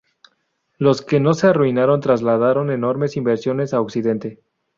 [0.79, 4.41] Los que no se arruinaron trasladaron enormes inversiones a Occidente.